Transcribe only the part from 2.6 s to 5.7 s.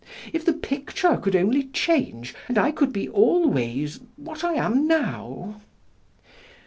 could be always what I am now!"